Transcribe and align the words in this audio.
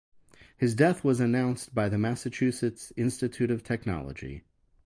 His 0.57 0.73
death 0.73 1.03
was 1.03 1.19
announced 1.19 1.75
by 1.75 1.87
the 1.87 1.99
Massachusetts 1.99 2.91
Institute 2.97 3.51
of 3.51 3.63
Technology. 3.63 4.43